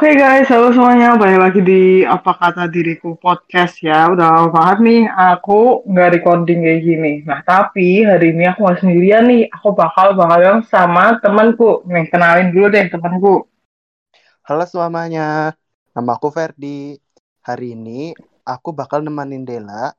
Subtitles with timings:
[0.00, 1.12] Oke guys, halo semuanya.
[1.20, 4.08] Balik lagi di Apa Kata Diriku Podcast ya.
[4.08, 7.12] Udah lama banget nih aku nggak recording kayak gini.
[7.28, 9.52] Nah, tapi hari ini aku nggak sendirian nih.
[9.52, 11.84] Aku bakal bakal sama temanku.
[11.84, 13.44] Nih, kenalin dulu deh temanku.
[14.48, 15.52] Halo semuanya,
[15.92, 16.96] nama aku Ferdi.
[17.44, 18.16] Hari ini
[18.48, 19.92] aku bakal nemenin Dela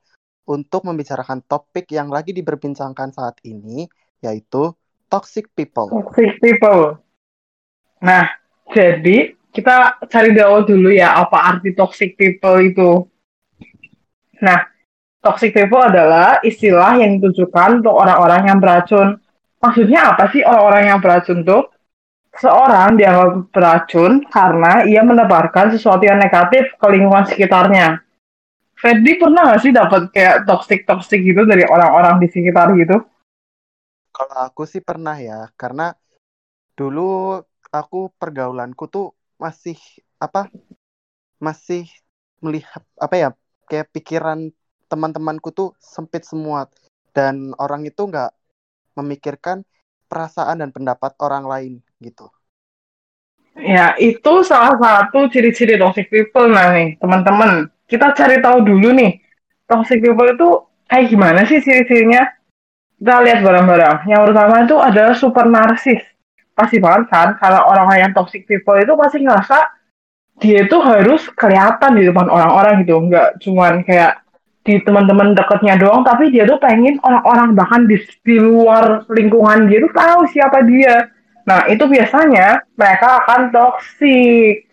[0.49, 3.85] untuk membicarakan topik yang lagi diperbincangkan saat ini,
[4.17, 4.73] yaitu
[5.13, 5.93] toxic people.
[5.93, 6.97] Toxic people.
[8.01, 8.25] Nah,
[8.73, 13.03] jadi kita cari tahu dulu ya apa arti toxic people itu.
[14.39, 14.63] Nah,
[15.19, 19.19] toxic people adalah istilah yang ditujukan untuk orang-orang yang beracun.
[19.61, 21.69] Maksudnya apa sih orang-orang yang beracun tuh?
[22.31, 27.99] Seorang dianggap beracun karena ia menebarkan sesuatu yang negatif ke lingkungan sekitarnya.
[28.79, 32.97] Freddy pernah gak sih dapat kayak toxic-toxic gitu dari orang-orang di sekitar gitu?
[34.09, 35.93] Kalau aku sih pernah ya, karena
[36.73, 37.37] dulu
[37.69, 39.77] aku pergaulanku tuh masih
[40.21, 40.53] apa
[41.41, 41.89] masih
[42.45, 43.29] melihat apa ya
[43.65, 44.53] kayak pikiran
[44.85, 46.69] teman-temanku tuh sempit semua
[47.17, 48.29] dan orang itu nggak
[48.93, 49.65] memikirkan
[50.05, 52.29] perasaan dan pendapat orang lain gitu.
[53.57, 57.67] Ya, itu salah satu ciri-ciri toxic people nah nih, teman-teman.
[57.87, 59.19] Kita cari tahu dulu nih,
[59.67, 60.49] toxic people itu
[60.87, 62.31] kayak gimana sih ciri-cirinya?
[62.99, 64.07] Kita lihat bareng-bareng.
[64.07, 66.10] Yang pertama itu adalah super narsis
[66.61, 69.57] pasti banget kan karena orang-orang yang toxic people itu pasti ngerasa
[70.41, 73.01] dia itu harus kelihatan di depan orang-orang gitu.
[73.01, 74.21] Nggak cuman kayak
[74.61, 79.81] di teman-teman dekatnya doang tapi dia tuh pengen orang-orang bahkan di, di luar lingkungan dia
[79.81, 81.09] tuh tahu siapa dia.
[81.49, 84.69] Nah itu biasanya mereka akan toxic.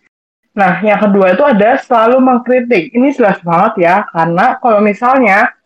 [0.52, 2.92] Nah yang kedua itu ada selalu mengkritik.
[2.92, 5.56] Ini jelas banget ya karena kalau misalnya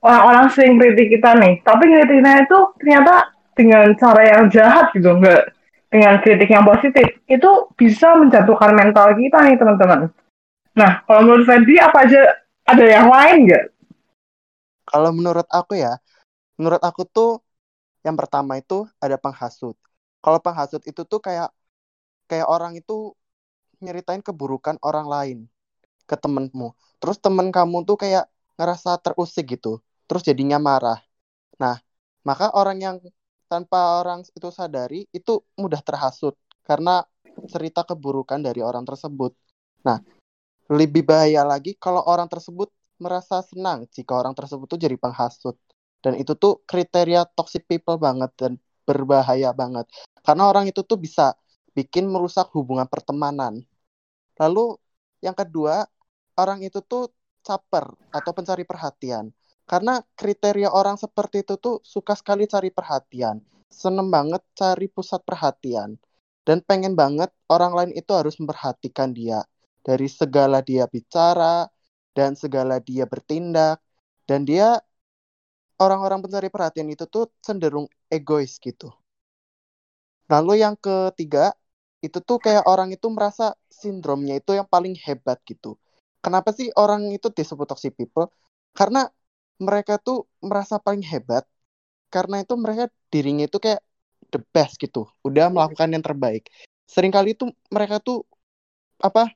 [0.00, 3.14] orang-orang sering kritik kita nih tapi kritiknya itu ternyata
[3.52, 5.52] dengan cara yang jahat gitu nggak
[5.90, 10.08] dengan kritik yang positif itu bisa menjatuhkan mental kita nih teman-teman.
[10.78, 12.22] Nah, kalau menurut Fendi apa aja
[12.70, 13.64] ada yang lain nggak?
[14.86, 15.98] Kalau menurut aku ya,
[16.54, 17.42] menurut aku tuh
[18.06, 19.74] yang pertama itu ada penghasut.
[20.22, 21.50] Kalau penghasut itu tuh kayak
[22.30, 23.12] kayak orang itu
[23.82, 25.38] nyeritain keburukan orang lain
[26.06, 26.72] ke temenmu.
[27.02, 29.82] Terus temen kamu tuh kayak ngerasa terusik gitu.
[30.06, 31.02] Terus jadinya marah.
[31.58, 31.82] Nah,
[32.22, 32.96] maka orang yang
[33.50, 37.02] tanpa orang itu sadari itu mudah terhasut karena
[37.50, 39.34] cerita keburukan dari orang tersebut.
[39.82, 39.98] Nah,
[40.70, 42.70] lebih bahaya lagi kalau orang tersebut
[43.02, 45.58] merasa senang jika orang tersebut tuh jadi penghasut.
[46.00, 48.52] Dan itu tuh kriteria toxic people banget dan
[48.86, 49.84] berbahaya banget.
[50.24, 51.34] Karena orang itu tuh bisa
[51.74, 53.60] bikin merusak hubungan pertemanan.
[54.40, 54.78] Lalu
[55.20, 55.84] yang kedua,
[56.40, 57.12] orang itu tuh
[57.44, 59.28] caper atau pencari perhatian.
[59.70, 63.38] Karena kriteria orang seperti itu tuh suka sekali cari perhatian,
[63.70, 65.94] seneng banget cari pusat perhatian,
[66.42, 69.46] dan pengen banget orang lain itu harus memperhatikan dia
[69.86, 71.70] dari segala dia bicara
[72.18, 73.78] dan segala dia bertindak,
[74.26, 74.82] dan dia
[75.78, 78.90] orang-orang pencari perhatian itu tuh cenderung egois gitu.
[80.26, 81.54] Lalu yang ketiga,
[82.02, 85.78] itu tuh kayak orang itu merasa sindromnya itu yang paling hebat gitu.
[86.18, 88.34] Kenapa sih orang itu disebut toxic people?
[88.74, 89.06] Karena
[89.60, 91.44] mereka tuh merasa paling hebat
[92.08, 93.80] karena itu mereka dirinya itu kayak
[94.32, 96.48] the best gitu udah melakukan yang terbaik.
[96.88, 98.26] Seringkali itu mereka tuh
[98.98, 99.30] apa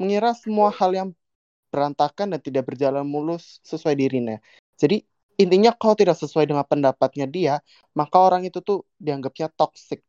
[0.00, 1.08] mengira semua hal yang
[1.68, 4.38] berantakan dan tidak berjalan mulus sesuai dirinya.
[4.80, 5.04] Jadi
[5.36, 7.54] intinya kalau tidak sesuai dengan pendapatnya dia
[7.92, 10.00] maka orang itu tuh dianggapnya toxic.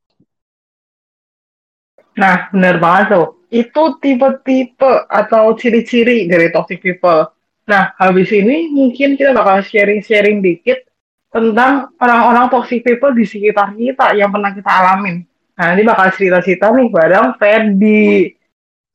[2.15, 3.27] Nah benar banget tuh.
[3.47, 7.36] Itu tipe-tipe atau ciri-ciri dari toxic people
[7.67, 10.87] Nah, habis ini mungkin kita bakal sharing-sharing dikit
[11.27, 15.27] tentang orang-orang toxic people di sekitar kita yang pernah kita alamin.
[15.59, 18.31] Nah, ini bakal cerita-cerita nih bareng Ferdi.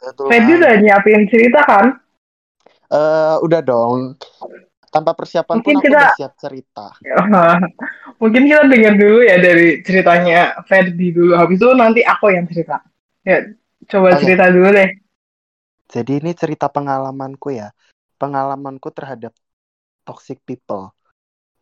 [0.00, 2.00] Ferdi udah nyiapin cerita kan?
[2.88, 4.16] Uh, udah dong.
[4.88, 6.87] Tanpa persiapan mungkin pun aku kita, udah siap cerita.
[8.21, 11.37] mungkin kita dengar dulu ya dari ceritanya Ferdi dulu.
[11.37, 12.81] Habis itu nanti aku yang cerita.
[13.21, 13.53] Ya,
[13.84, 14.21] coba okay.
[14.25, 14.91] cerita dulu deh.
[15.93, 17.69] Jadi ini cerita pengalamanku ya
[18.23, 19.35] pengalamanku terhadap
[20.07, 20.95] toxic people.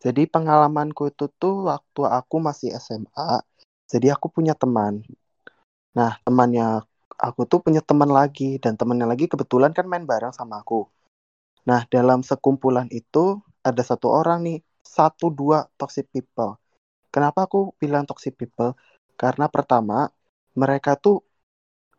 [0.04, 3.40] Jadi pengalamanku itu tuh waktu aku masih SMA,
[3.88, 5.00] jadi aku punya teman.
[5.96, 6.84] Nah, temannya
[7.16, 10.88] aku tuh punya teman lagi dan temannya lagi kebetulan kan main bareng sama aku.
[11.68, 16.56] Nah, dalam sekumpulan itu ada satu orang nih, satu dua toxic people.
[17.12, 18.72] Kenapa aku bilang toxic people?
[19.20, 20.08] Karena pertama,
[20.56, 21.20] mereka tuh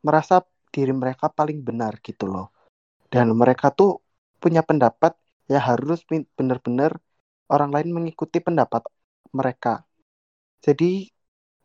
[0.02, 0.42] merasa
[0.74, 2.50] diri mereka paling benar gitu loh.
[3.12, 4.02] Dan mereka tuh
[4.42, 5.14] punya pendapat
[5.46, 6.02] ya harus
[6.38, 6.98] benar-benar
[7.54, 8.82] orang lain mengikuti pendapat
[9.30, 9.86] mereka.
[10.66, 11.08] Jadi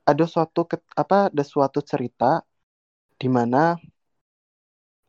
[0.07, 2.45] ada suatu apa ada suatu cerita
[3.17, 3.75] di mana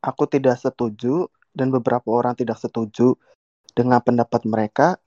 [0.02, 3.18] aku tidak setuju dan beberapa orang tidak setuju
[3.74, 4.98] dengan pendapat mereka,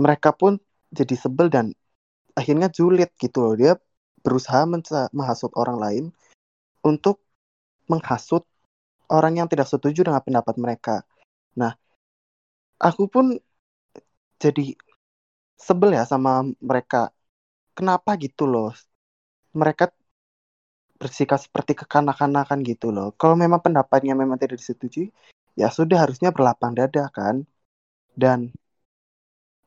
[0.00, 0.56] mereka pun
[0.92, 1.72] jadi sebel dan
[2.36, 3.54] akhirnya julid gitu loh.
[3.56, 3.76] Dia
[4.20, 4.64] berusaha
[5.12, 6.04] menghasut orang lain
[6.84, 7.20] untuk
[7.88, 8.44] menghasut
[9.10, 11.04] orang yang tidak setuju dengan pendapat mereka.
[11.56, 11.74] Nah,
[12.80, 13.26] aku pun
[14.42, 14.64] jadi
[15.66, 16.32] sebel ya sama
[16.70, 16.98] mereka.
[17.76, 18.70] Kenapa gitu loh?
[19.60, 19.84] Mereka
[21.00, 23.08] bersikap seperti kekanak-kanakan gitu loh.
[23.20, 25.08] Kalau memang pendapatnya memang tidak disetujui,
[25.60, 27.36] ya sudah harusnya berlapang dada kan.
[28.22, 28.40] Dan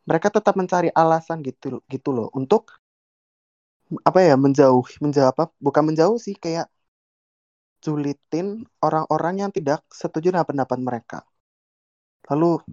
[0.09, 2.61] mereka tetap mencari alasan gitu gitu loh untuk
[4.09, 6.65] apa ya menjauh menjauh apa bukan menjauh sih kayak
[7.85, 8.47] sulitin
[8.87, 11.17] orang-orang yang tidak setuju dengan pendapat mereka.
[12.31, 12.63] Lalu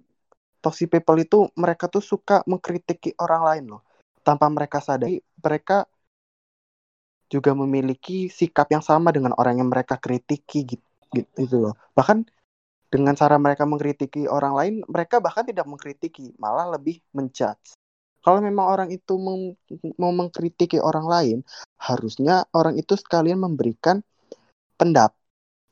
[0.60, 3.82] toxic people itu mereka tuh suka mengkritiki orang lain loh
[4.20, 5.88] tanpa mereka sadari mereka
[7.30, 11.74] juga memiliki sikap yang sama dengan orang yang mereka kritiki gitu, gitu, loh.
[11.94, 12.26] Bahkan
[12.90, 17.78] dengan cara mereka mengkritiki orang lain, mereka bahkan tidak mengkritiki, malah lebih menjudge.
[18.20, 19.16] Kalau memang orang itu
[19.96, 21.38] mau mengkritiki orang lain,
[21.80, 24.04] harusnya orang itu sekalian memberikan
[24.76, 25.16] pendap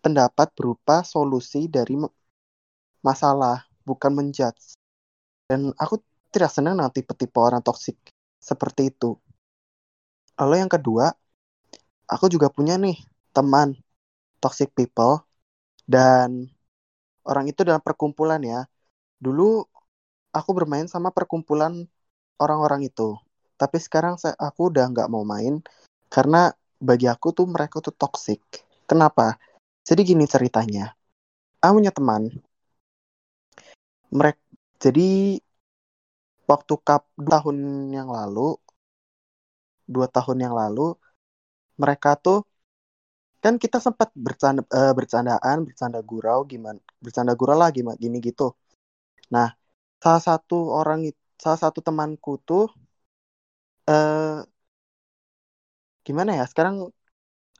[0.00, 1.98] pendapat berupa solusi dari
[3.04, 4.76] masalah, bukan menjudge.
[5.49, 7.96] Dan aku tidak senang nanti tipe-tipe orang toksik
[8.37, 9.17] seperti itu.
[10.37, 11.11] Lalu yang kedua,
[12.05, 13.00] aku juga punya nih
[13.32, 13.75] teman
[14.38, 15.25] toxic people
[15.88, 16.52] dan
[17.25, 18.69] orang itu dalam perkumpulan ya.
[19.19, 19.64] Dulu
[20.31, 21.88] aku bermain sama perkumpulan
[22.38, 23.19] orang-orang itu.
[23.58, 25.58] Tapi sekarang saya, aku udah nggak mau main
[26.12, 28.38] karena bagi aku tuh mereka tuh toxic.
[28.87, 29.37] Kenapa?
[29.82, 30.94] Jadi gini ceritanya.
[31.58, 32.31] Aku punya teman.
[34.12, 34.40] Mereka
[34.81, 35.40] jadi
[36.50, 37.56] waktu cup tahun
[37.93, 38.56] yang lalu,
[39.88, 40.96] dua tahun yang lalu,
[41.81, 42.44] mereka tuh
[43.44, 48.44] kan kita sempat bercanda uh, bercandaan bercanda gurau gimana bercanda gurau lah gimana gini gitu.
[49.34, 49.55] Nah
[50.02, 51.00] salah satu orang
[51.43, 52.66] salah satu temanku tuh
[53.88, 54.43] uh,
[56.06, 56.76] gimana ya sekarang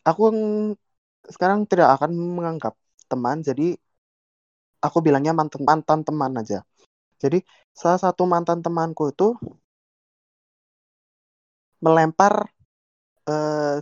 [0.09, 0.23] aku
[1.35, 2.75] sekarang tidak akan menganggap
[3.11, 3.77] teman jadi
[4.87, 6.59] aku bilangnya mantan mantan teman aja
[7.23, 7.39] jadi
[7.81, 9.27] salah satu mantan temanku itu
[11.85, 12.35] melempar
[13.31, 13.79] uh,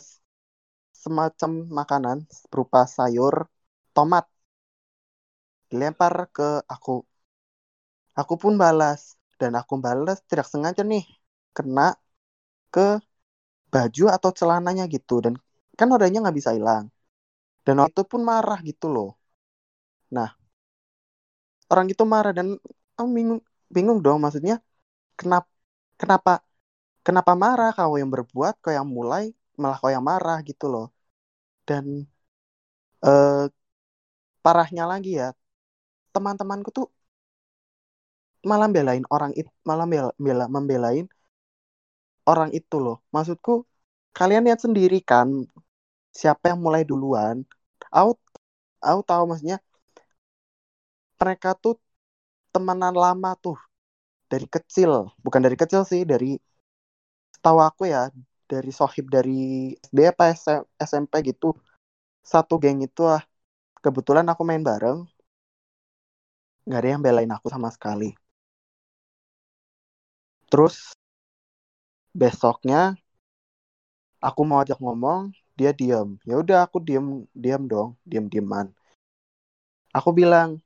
[1.02, 2.19] semacam makanan
[2.50, 3.34] berupa sayur
[3.94, 4.25] tomat
[5.70, 6.94] dilempar ke aku.
[8.20, 9.00] Aku pun balas
[9.40, 11.04] dan aku balas tidak sengaja nih
[11.56, 11.82] kena
[12.75, 12.87] ke
[13.75, 15.34] baju atau celananya gitu dan
[15.78, 16.84] kan nodanya nggak bisa hilang.
[17.66, 19.08] Dan waktu pun marah gitu loh.
[20.10, 20.35] Nah,
[21.72, 22.46] orang itu marah dan
[22.96, 23.40] aku bingung
[23.74, 24.54] bingung dong maksudnya
[25.18, 25.48] kenapa
[26.00, 26.30] kenapa
[27.06, 27.68] kenapa marah?
[27.76, 29.24] Kau yang berbuat kau yang mulai
[29.60, 30.86] malah kau yang marah gitu loh.
[31.68, 31.84] Dan
[33.02, 33.48] uh,
[34.44, 35.26] parahnya lagi ya
[36.14, 36.86] teman-temanku tuh
[38.50, 41.04] malah belain orang itu malah bela, bela membelain
[42.30, 42.96] orang itu loh.
[43.14, 43.50] Maksudku
[44.16, 45.28] kalian lihat sendiri kan
[46.20, 47.36] siapa yang mulai duluan?
[47.96, 48.10] Aku
[48.88, 49.56] aku tahu maksudnya
[51.20, 51.74] mereka tuh
[52.52, 53.58] temenan lama tuh.
[54.32, 54.90] Dari kecil.
[55.24, 56.36] Bukan dari kecil sih dari
[57.44, 58.10] tahu aku ya
[58.50, 60.34] dari sohib dari SD apa
[60.80, 61.54] SMP gitu.
[62.26, 63.22] Satu geng itu lah
[63.84, 64.98] kebetulan aku main bareng.
[66.67, 68.10] Nggak ada yang belain aku sama sekali.
[70.50, 70.94] Terus
[72.17, 72.96] besoknya
[74.26, 78.67] aku mau ajak ngomong dia diam ya udah aku diam diam dong diam diaman
[79.93, 80.60] aku bilang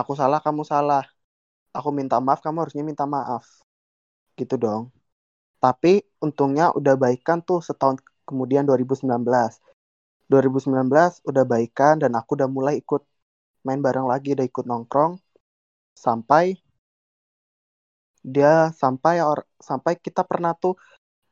[0.00, 1.04] aku salah kamu salah
[1.76, 3.44] aku minta maaf kamu harusnya minta maaf
[4.38, 4.82] gitu dong
[5.58, 9.58] tapi untungnya udah baikan tuh setahun kemudian 2019.
[10.30, 13.02] 2019 udah baikan dan aku udah mulai ikut
[13.66, 15.18] main bareng lagi, udah ikut nongkrong
[16.04, 16.44] sampai
[18.22, 20.74] dia sampai or, sampai kita pernah tuh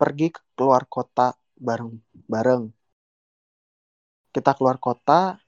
[0.01, 2.63] pergi ke keluar kota bareng-bareng.
[4.35, 5.39] Kita keluar kota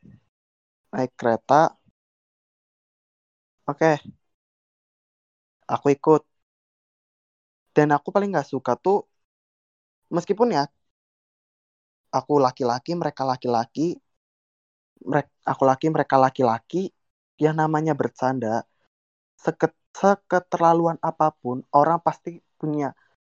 [0.93, 1.78] naik kereta.
[3.69, 4.01] Oke.
[5.75, 6.23] Aku ikut.
[7.77, 8.97] Dan aku paling nggak suka tuh
[10.15, 10.63] meskipun ya
[12.19, 13.97] aku laki-laki mereka laki-laki
[15.11, 16.83] mereka aku laki mereka laki-laki
[17.45, 18.65] yang namanya bercanda
[19.45, 22.95] seket seketerlaluan apa pun orang pasti punya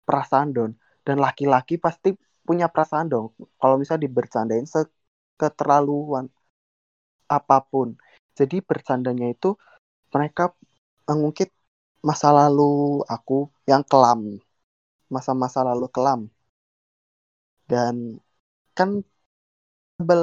[0.08, 0.72] perasaan don
[1.08, 2.10] dan laki-laki pasti
[2.48, 3.28] punya perasaan dong
[3.62, 6.26] kalau misalnya dibercandain seketerlaluan
[7.30, 7.96] apa pun.
[8.38, 9.54] Jadi bercandanya itu
[10.14, 10.44] mereka
[11.08, 11.50] mengungkit
[12.08, 14.40] masa lalu aku yang kelam.
[15.14, 16.30] Masa-masa lalu kelam.
[17.70, 17.96] Dan
[18.78, 18.90] kan
[19.98, 20.22] sebel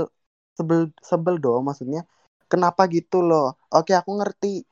[0.56, 2.02] sebel sebel dong maksudnya.
[2.50, 3.58] Kenapa gitu loh?
[3.74, 4.62] Oke aku ngerti.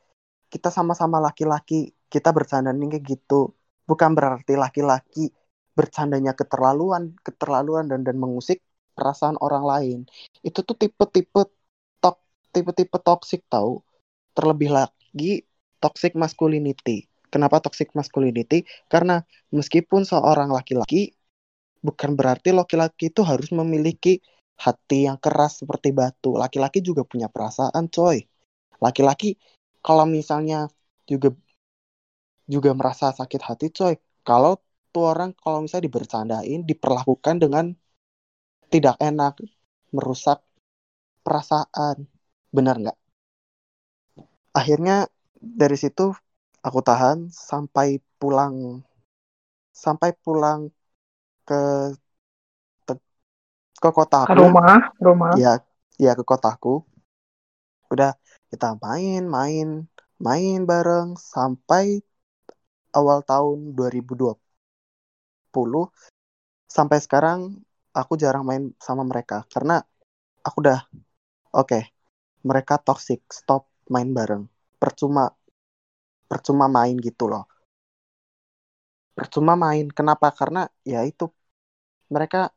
[0.52, 1.90] Kita sama-sama laki-laki.
[2.12, 3.54] Kita bercanda nih kayak gitu.
[3.88, 5.30] Bukan berarti laki-laki
[5.74, 8.62] bercandanya keterlaluan keterlaluan dan dan mengusik
[8.94, 9.98] perasaan orang lain.
[10.46, 11.50] Itu tuh tipe-tipe
[11.98, 12.16] tok
[12.54, 13.82] tipe-tipe toxic tahu
[14.36, 14.70] terlebih
[15.14, 15.46] lagi
[15.78, 19.22] toxic masculinity kenapa toxic masculinity karena
[19.54, 21.14] meskipun seorang laki-laki
[21.86, 24.18] bukan berarti laki-laki itu harus memiliki
[24.58, 26.38] hati yang keras seperti batu.
[26.38, 28.24] Laki-laki juga punya perasaan, coy.
[28.80, 29.36] Laki-laki
[29.84, 30.70] kalau misalnya
[31.04, 31.36] juga
[32.48, 33.94] juga merasa sakit hati, coy.
[34.24, 34.56] Kalau
[34.94, 37.64] tuh orang kalau misalnya dibercandain, diperlakukan dengan
[38.72, 39.36] tidak enak,
[39.92, 40.40] merusak
[41.24, 42.08] perasaan.
[42.54, 43.03] Benar nggak?
[44.54, 46.14] Akhirnya dari situ
[46.62, 48.80] aku tahan sampai pulang.
[49.74, 50.70] Sampai pulang
[51.44, 51.92] ke
[53.84, 55.36] ke kotaku ke rumah rumah.
[55.36, 55.60] Ya
[56.00, 56.80] ya ke kotaku
[57.92, 58.16] udah
[58.48, 59.84] kita main main
[60.16, 62.00] main bareng sampai
[62.96, 64.40] awal tahun 2020
[66.64, 67.60] sampai sekarang
[67.92, 69.84] aku jarang main sama mereka karena
[70.42, 70.80] aku udah
[71.54, 71.82] oke okay,
[72.42, 74.44] mereka toxic stop main bareng.
[74.80, 75.30] Percuma
[76.30, 77.44] percuma main gitu loh.
[79.14, 79.86] Percuma main.
[79.92, 80.30] Kenapa?
[80.34, 81.30] Karena ya itu
[82.10, 82.50] mereka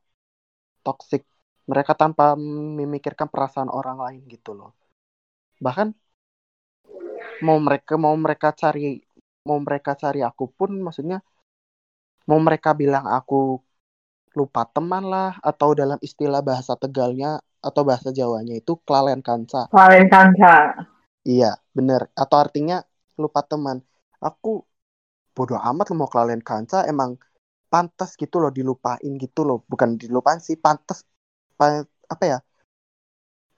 [0.85, 1.23] toxic.
[1.67, 4.71] Mereka tanpa memikirkan perasaan orang lain gitu loh.
[5.59, 5.91] Bahkan
[7.43, 9.03] mau mereka mau mereka cari
[9.45, 11.21] mau mereka cari aku pun maksudnya
[12.27, 13.61] mau mereka bilang aku
[14.35, 19.65] lupa teman lah atau dalam istilah bahasa Tegalnya atau bahasa Jawanya itu kelalen kanca.
[19.73, 20.55] Kelalen kanca
[21.29, 22.01] iya bener.
[22.21, 22.75] Atau artinya
[23.21, 23.77] lupa teman.
[24.27, 24.49] Aku
[25.35, 27.11] bodoh amat lo mau kelalen kanca emang
[27.71, 29.57] pantas gitu loh dilupain gitu loh.
[29.71, 30.97] Bukan dilupain sih pantas
[32.13, 32.37] apa ya?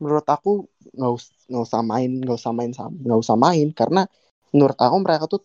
[0.01, 0.49] Menurut aku
[0.95, 1.25] nggak us
[1.65, 2.71] usah main nggak usah main
[3.05, 4.01] nggak usah main karena
[4.53, 5.41] menurut aku mereka tuh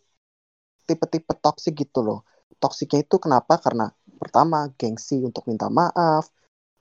[0.88, 2.18] tipe-tipe toksik gitu loh.
[2.62, 3.54] Toksiknya itu kenapa?
[3.64, 3.90] Karena
[4.20, 6.24] pertama gengsi untuk minta maaf.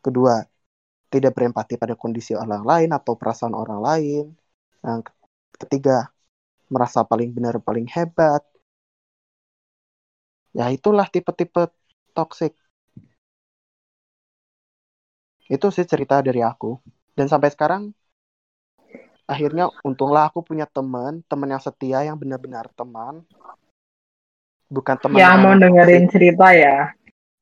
[0.06, 0.34] Kedua
[1.14, 4.26] tidak berempati pada kondisi orang lain atau perasaan orang lain.
[4.86, 5.00] Yang
[5.64, 6.12] ketiga
[6.68, 8.42] merasa paling benar paling hebat.
[10.54, 11.70] Ya itulah tipe-tipe
[12.14, 12.54] toxic.
[15.50, 16.78] Itu sih cerita dari aku.
[17.14, 17.94] Dan sampai sekarang
[19.24, 23.26] akhirnya untunglah aku punya teman teman yang setia yang benar-benar teman.
[24.70, 26.94] Bukan teman yang mau dengerin cerita ya?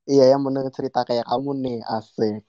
[0.08, 2.44] Iya yang mau dengerin cerita kayak kamu nih asik.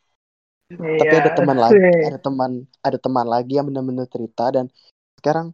[0.72, 1.76] Iya, tapi ada teman lagi
[2.08, 2.50] ada teman
[2.80, 4.66] ada teman lagi yang benar-benar cerita dan
[5.20, 5.52] sekarang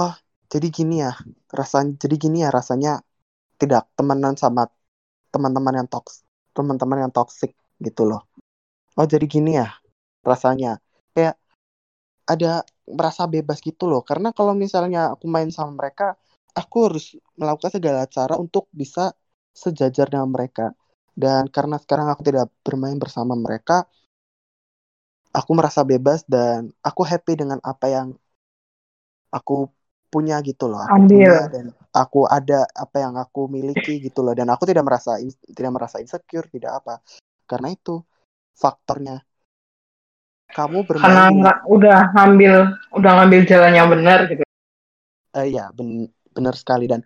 [0.00, 0.14] oh
[0.52, 1.12] jadi gini ya
[1.50, 2.92] rasanya jadi gini ya rasanya
[3.60, 4.68] tidak temenan sama
[5.32, 6.26] teman-teman yang toks
[6.56, 7.52] teman-teman yang toksik
[7.84, 8.24] gitu loh.
[8.96, 9.68] Oh jadi gini ya
[10.24, 10.80] rasanya
[11.12, 11.36] kayak
[12.24, 14.00] ada merasa bebas gitu loh.
[14.00, 16.16] Karena kalau misalnya aku main sama mereka
[16.56, 17.04] aku harus
[17.36, 19.12] melakukan segala cara untuk bisa
[19.52, 20.72] sejajar dengan mereka.
[21.12, 23.84] Dan karena sekarang aku tidak bermain bersama mereka
[25.36, 28.08] aku merasa bebas dan aku happy dengan apa yang
[29.28, 29.68] aku
[30.06, 31.30] punya gitu loh aku Ambil.
[31.30, 34.36] punya dan aku ada apa yang aku miliki gitu loh.
[34.36, 35.16] Dan aku tidak merasa
[35.48, 37.00] tidak merasa insecure tidak apa.
[37.48, 38.04] Karena itu
[38.52, 39.24] faktornya.
[40.52, 42.54] Kamu bermain karena nggak udah ngambil
[42.94, 44.44] udah ngambil jalan yang benar gitu.
[45.34, 46.86] Uh, iya ben benar sekali.
[46.86, 47.02] Dan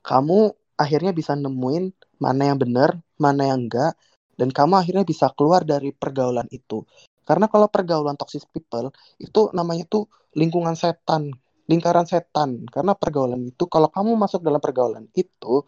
[0.00, 1.92] kamu akhirnya bisa nemuin
[2.22, 3.92] mana yang benar mana yang enggak
[4.40, 6.88] dan kamu akhirnya bisa keluar dari pergaulan itu.
[7.28, 8.88] Karena kalau pergaulan toxic people
[9.20, 11.36] itu namanya tuh lingkungan setan
[11.70, 12.66] lingkaran setan.
[12.66, 15.62] Karena pergaulan itu kalau kamu masuk dalam pergaulan itu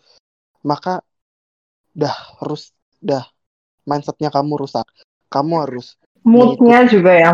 [0.67, 1.07] maka
[1.95, 3.23] dah harus dah
[3.87, 4.87] mindsetnya kamu rusak.
[5.31, 5.95] Kamu harus
[6.27, 7.33] moodnya juga ya.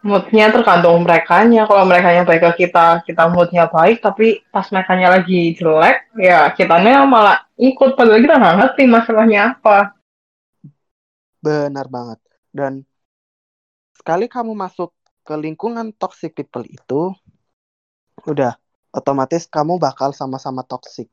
[0.00, 4.64] Moodnya tergantung mereka nya kalau mereka yang baik ke kita kita moodnya baik tapi pas
[4.72, 7.98] mereka nya lagi jelek ya kitanya malah ikut.
[7.98, 9.92] Padahal kita nggak ngerti masalahnya apa.
[11.44, 12.18] Benar banget.
[12.48, 12.88] Dan
[13.92, 17.12] sekali kamu masuk ke lingkungan toxic people itu
[18.26, 18.56] udah
[18.90, 21.08] otomatis kamu bakal sama-sama toxic.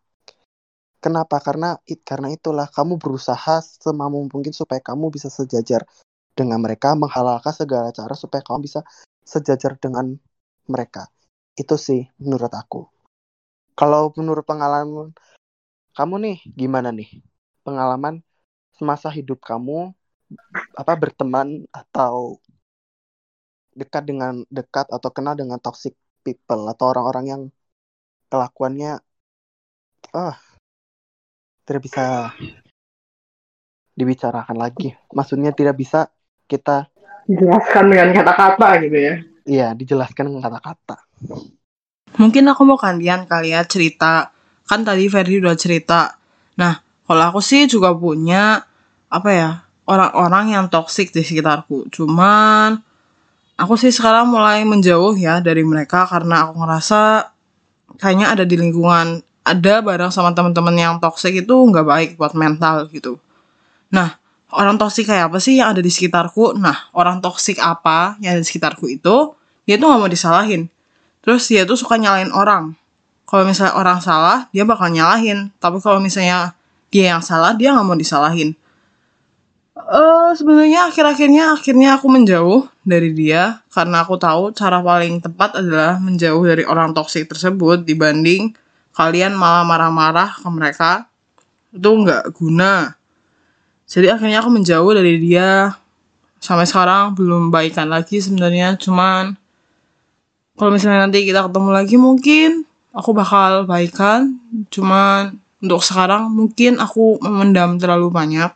[0.97, 1.37] Kenapa?
[1.37, 5.85] Karena it, karena itulah kamu berusaha semampu mungkin supaya kamu bisa sejajar
[6.33, 8.81] dengan mereka, menghalalkan segala cara supaya kamu bisa
[9.21, 10.17] sejajar dengan
[10.65, 11.09] mereka.
[11.53, 12.89] Itu sih menurut aku.
[13.77, 15.13] Kalau menurut pengalaman
[15.93, 17.21] kamu nih gimana nih?
[17.61, 18.25] Pengalaman
[18.77, 19.93] semasa hidup kamu
[20.77, 22.41] apa berteman atau
[23.77, 25.93] dekat dengan dekat atau kenal dengan toxic
[26.27, 27.41] people atau orang-orang yang
[28.27, 28.99] kelakuannya
[30.11, 30.35] ah
[31.63, 32.35] tidak bisa
[33.95, 34.93] dibicarakan lagi.
[35.15, 36.11] Maksudnya tidak bisa
[36.47, 36.91] kita
[37.27, 39.13] jelaskan dengan kata-kata gitu ya.
[39.47, 41.07] Iya, dijelaskan dengan kata-kata.
[42.19, 44.31] Mungkin aku mau kalian kali ya cerita.
[44.67, 46.19] Kan tadi Ferdi udah cerita.
[46.59, 48.63] Nah, kalau aku sih juga punya
[49.07, 49.49] apa ya
[49.87, 51.87] orang-orang yang toksik di sekitarku.
[51.91, 52.79] Cuman
[53.57, 57.33] aku sih sekarang mulai menjauh ya dari mereka karena aku ngerasa
[57.97, 62.85] kayaknya ada di lingkungan ada bareng sama teman-teman yang toksik itu nggak baik buat mental
[62.93, 63.17] gitu.
[63.89, 64.19] Nah,
[64.51, 66.53] orang toksik kayak apa sih yang ada di sekitarku?
[66.59, 69.33] Nah, orang toksik apa yang ada di sekitarku itu
[69.63, 70.67] dia tuh nggak mau disalahin.
[71.23, 72.75] Terus dia tuh suka nyalain orang.
[73.27, 75.51] Kalau misalnya orang salah, dia bakal nyalahin.
[75.59, 76.55] Tapi kalau misalnya
[76.87, 78.55] dia yang salah, dia nggak mau disalahin.
[79.87, 83.63] Uh, sebenarnya akhir-akhirnya akhirnya aku menjauh dari dia.
[83.71, 88.51] Karena aku tahu cara paling tepat adalah menjauh dari orang toksik tersebut dibanding
[88.91, 90.91] kalian malah marah-marah ke mereka.
[91.71, 92.99] Itu nggak guna.
[93.87, 95.71] Jadi akhirnya aku menjauh dari dia.
[96.43, 98.75] Sampai sekarang belum baikan lagi sebenarnya.
[98.75, 99.39] Cuman
[100.59, 104.35] kalau misalnya nanti kita ketemu lagi mungkin aku bakal baikan.
[104.67, 108.51] Cuman untuk sekarang mungkin aku memendam terlalu banyak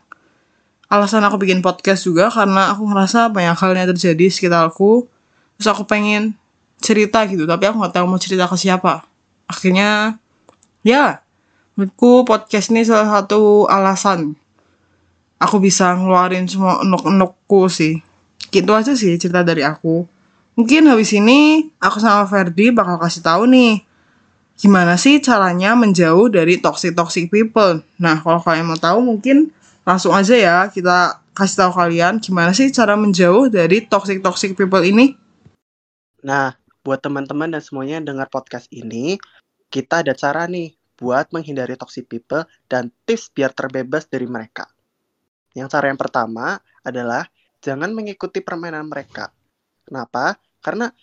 [0.92, 5.08] alasan aku bikin podcast juga karena aku ngerasa banyak hal yang terjadi di sekitarku
[5.56, 6.36] terus aku pengen
[6.84, 9.08] cerita gitu tapi aku nggak tahu mau cerita ke siapa
[9.48, 10.20] akhirnya
[10.82, 11.22] Ya,
[11.78, 14.34] menurutku podcast ini salah satu alasan
[15.38, 18.02] aku bisa ngeluarin semua enok-enokku sih.
[18.50, 20.10] Gitu aja sih cerita dari aku.
[20.58, 23.86] Mungkin habis ini aku sama Ferdi bakal kasih tahu nih
[24.58, 27.86] gimana sih caranya menjauh dari toxic toxic people.
[28.02, 32.70] Nah, kalau kalian mau tahu mungkin langsung aja ya kita kasih tahu kalian gimana sih
[32.70, 35.18] cara menjauh dari toxic toxic people ini.
[36.22, 36.54] Nah,
[36.86, 39.18] buat teman-teman dan semuanya yang dengar podcast ini,
[39.74, 44.70] kita ada cara nih buat menghindari toxic people dan tips biar terbebas dari mereka.
[45.58, 47.26] Yang cara yang pertama adalah
[47.58, 49.34] jangan mengikuti permainan mereka.
[49.82, 50.38] Kenapa?
[50.62, 50.94] Karena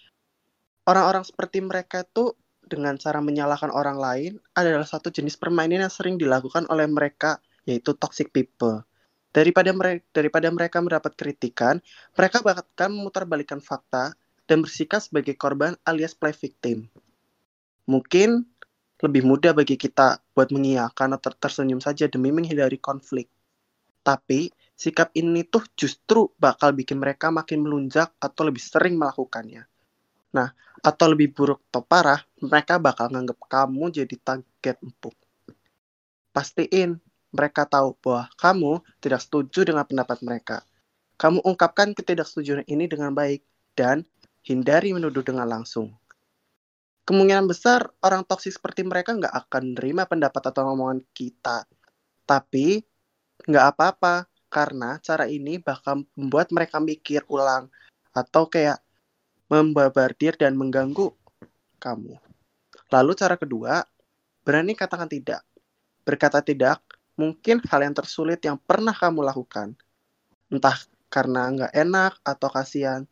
[0.87, 6.15] orang-orang seperti mereka itu dengan cara menyalahkan orang lain adalah satu jenis permainan yang sering
[6.15, 8.81] dilakukan oleh mereka yaitu toxic people.
[9.29, 11.85] Daripada mereka daripada mereka mendapat kritikan,
[12.17, 14.17] mereka bahkan memutarbalikkan fakta
[14.49, 16.89] dan bersikap sebagai korban alias play victim.
[17.85, 18.49] Mungkin
[19.05, 23.29] lebih mudah bagi kita buat mengiyakan atau tersenyum saja demi menghindari konflik.
[24.01, 29.69] Tapi sikap ini tuh justru bakal bikin mereka makin melunjak atau lebih sering melakukannya.
[30.33, 30.49] Nah,
[30.81, 35.15] atau lebih buruk atau parah, mereka bakal nganggap kamu jadi target empuk.
[36.33, 37.01] Pastiin
[37.35, 40.65] mereka tahu bahwa kamu tidak setuju dengan pendapat mereka.
[41.19, 43.43] Kamu ungkapkan ketidaksetujuan ini dengan baik
[43.75, 44.07] dan
[44.47, 45.93] hindari menuduh dengan langsung
[47.09, 51.65] kemungkinan besar orang toksik seperti mereka nggak akan menerima pendapat atau omongan kita.
[52.29, 52.85] Tapi
[53.49, 57.73] nggak apa-apa karena cara ini bakal membuat mereka mikir ulang
[58.13, 58.85] atau kayak
[59.49, 61.09] membabardir dan mengganggu
[61.81, 62.21] kamu.
[62.93, 63.81] Lalu cara kedua,
[64.45, 65.41] berani katakan tidak.
[66.05, 66.85] Berkata tidak
[67.19, 69.75] mungkin hal yang tersulit yang pernah kamu lakukan.
[70.49, 70.79] Entah
[71.11, 73.03] karena nggak enak atau kasihan.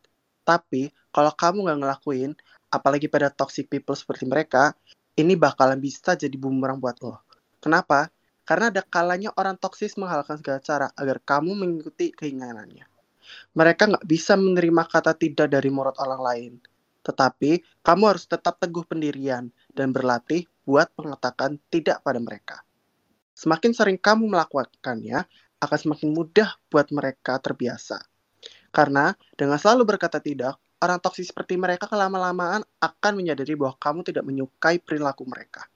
[0.47, 2.33] Tapi kalau kamu nggak ngelakuin,
[2.71, 4.79] apalagi pada toxic people seperti mereka,
[5.19, 7.19] ini bakalan bisa jadi bumerang buat lo.
[7.59, 8.13] Kenapa?
[8.47, 12.87] Karena ada kalanya orang toksis menghalalkan segala cara agar kamu mengikuti keinginannya.
[13.59, 16.53] Mereka nggak bisa menerima kata tidak dari mulut orang lain.
[17.03, 22.66] Tetapi, kamu harus tetap teguh pendirian dan berlatih buat mengatakan tidak pada mereka.
[23.37, 25.29] Semakin sering kamu melakukannya,
[25.61, 28.01] akan semakin mudah buat mereka terbiasa.
[28.73, 34.25] Karena dengan selalu berkata tidak, orang toksik seperti mereka kelama-lamaan akan menyadari bahwa kamu tidak
[34.25, 35.69] menyukai perilaku mereka.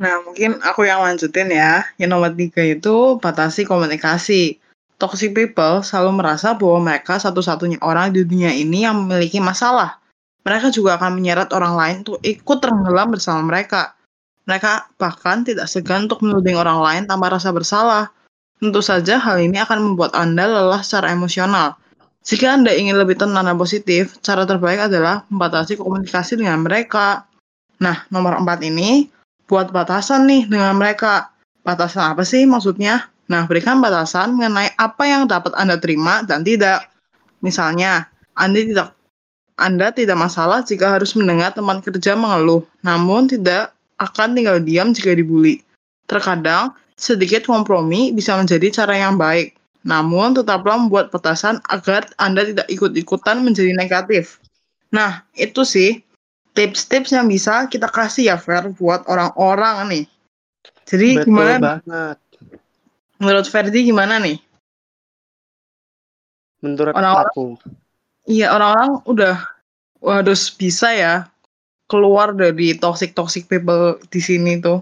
[0.00, 1.84] Nah, mungkin aku yang lanjutin ya.
[2.00, 4.58] Yang nomor tiga itu batasi komunikasi.
[4.98, 9.98] Toxic people selalu merasa bahwa mereka satu-satunya orang di dunia ini yang memiliki masalah.
[10.42, 13.94] Mereka juga akan menyeret orang lain untuk ikut tenggelam bersama mereka.
[14.46, 18.10] Mereka bahkan tidak segan untuk menuding orang lain tanpa rasa bersalah.
[18.58, 21.78] Tentu saja hal ini akan membuat Anda lelah secara emosional.
[22.22, 27.26] Jika Anda ingin lebih tenang dan positif, cara terbaik adalah membatasi komunikasi dengan mereka.
[27.82, 29.10] Nah, nomor empat ini,
[29.50, 31.34] buat batasan nih dengan mereka.
[31.66, 33.10] Batasan apa sih maksudnya?
[33.26, 36.86] Nah, berikan batasan mengenai apa yang dapat Anda terima dan tidak.
[37.42, 38.06] Misalnya,
[38.38, 38.88] Anda tidak
[39.62, 45.14] anda tidak masalah jika harus mendengar teman kerja mengeluh, namun tidak akan tinggal diam jika
[45.14, 45.62] dibully.
[46.10, 49.54] Terkadang, sedikit kompromi bisa menjadi cara yang baik.
[49.86, 54.38] Namun tetaplah membuat petasan agar Anda tidak ikut-ikutan menjadi negatif.
[54.94, 56.02] Nah, itu sih
[56.54, 60.04] tips-tips yang bisa kita kasih ya Fer buat orang-orang nih.
[60.86, 61.80] Jadi Betul gimana?
[61.80, 62.16] banget.
[63.22, 64.38] Menurut Ferdi gimana nih?
[66.62, 67.44] Menurut orang -orang, aku,
[68.26, 69.34] Iya orang-orang udah
[70.02, 71.26] harus bisa ya
[71.92, 74.80] keluar dari toxic toxic people di sini tuh.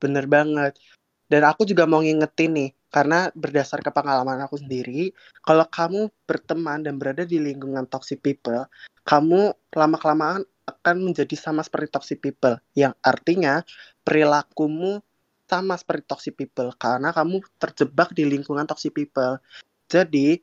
[0.00, 0.80] Bener banget.
[1.28, 5.12] Dan aku juga mau ngingetin nih, karena berdasarkan pengalaman aku sendiri,
[5.44, 8.64] kalau kamu berteman dan berada di lingkungan toxic people,
[9.04, 13.60] kamu lama-kelamaan akan menjadi sama seperti toxic people, yang artinya
[14.06, 15.02] perilakumu
[15.46, 19.38] sama seperti toxic people karena kamu terjebak di lingkungan toxic people.
[19.86, 20.42] Jadi,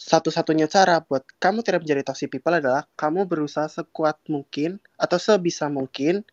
[0.00, 5.68] satu-satunya cara buat kamu tidak menjadi toxic people adalah kamu berusaha sekuat mungkin atau sebisa
[5.68, 6.24] mungkin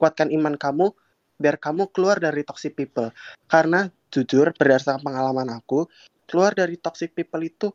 [0.00, 0.96] kuatkan iman kamu
[1.36, 3.12] biar kamu keluar dari toxic people.
[3.44, 5.84] Karena jujur berdasarkan pengalaman aku,
[6.24, 7.68] keluar dari toxic people itu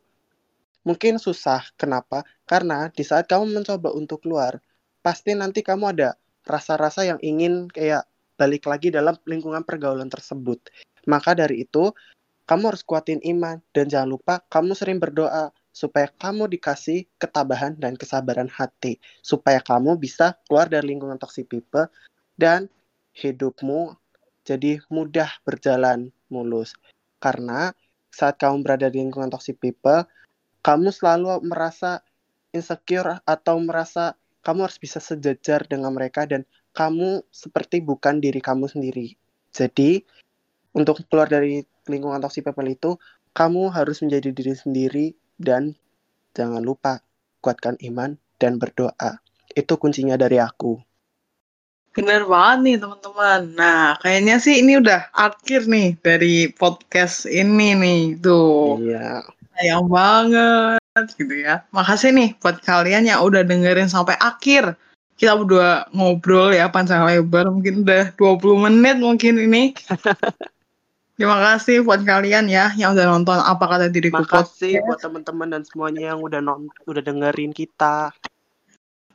[0.82, 1.62] mungkin susah.
[1.78, 2.26] Kenapa?
[2.42, 4.58] Karena di saat kamu mencoba untuk keluar,
[4.98, 8.02] pasti nanti kamu ada rasa-rasa yang ingin kayak
[8.34, 10.58] balik lagi dalam lingkungan pergaulan tersebut.
[11.06, 11.94] Maka dari itu,
[12.46, 17.98] kamu harus kuatin iman dan jangan lupa kamu sering berdoa supaya kamu dikasih ketabahan dan
[17.98, 21.84] kesabaran hati supaya kamu bisa keluar dari lingkungan toxic people
[22.40, 22.70] dan
[23.12, 23.92] hidupmu
[24.46, 26.78] jadi mudah berjalan mulus.
[27.18, 27.74] Karena
[28.14, 30.06] saat kamu berada di lingkungan toxic people
[30.62, 32.00] kamu selalu merasa
[32.54, 34.14] insecure atau merasa
[34.46, 39.18] kamu harus bisa sejajar dengan mereka dan kamu seperti bukan diri kamu sendiri.
[39.50, 40.00] Jadi
[40.72, 42.90] untuk keluar dari lingkungan toxic people itu
[43.36, 45.76] kamu harus menjadi diri sendiri dan
[46.32, 47.04] jangan lupa
[47.44, 49.20] kuatkan iman dan berdoa.
[49.52, 50.80] Itu kuncinya dari aku.
[51.96, 53.40] Bener banget nih teman-teman.
[53.56, 58.20] Nah, kayaknya sih ini udah akhir nih dari podcast ini nih.
[58.20, 58.76] Tuh.
[58.84, 59.24] Iya.
[59.56, 61.64] Sayang banget gitu ya.
[61.72, 64.76] Makasih nih buat kalian yang udah dengerin sampai akhir.
[65.16, 69.72] Kita berdua ngobrol ya panjang lebar mungkin udah 20 menit mungkin ini.
[71.16, 75.62] Terima kasih buat kalian ya yang udah nonton apa kata diriku Makasih buat teman-teman dan
[75.64, 78.12] semuanya yang udah non udah dengerin kita.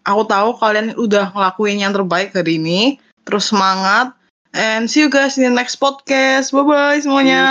[0.01, 2.97] Aku tahu kalian udah ngelakuin yang terbaik hari ini.
[3.21, 4.17] Terus semangat.
[4.51, 6.49] And see you guys in the next podcast.
[6.49, 7.45] Bye bye semuanya.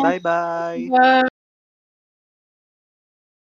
[0.00, 0.22] Bye.
[0.22, 1.28] Bye.